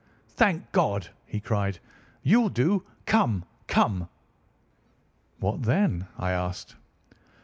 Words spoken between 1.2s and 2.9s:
he cried. 'You'll do.